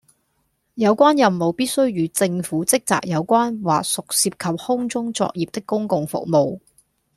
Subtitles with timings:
[0.73, 6.59] 有關任務必須與政府職責有關或屬涉及空中作業的公共服務